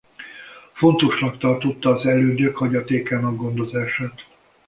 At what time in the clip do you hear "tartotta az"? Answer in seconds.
1.41-2.05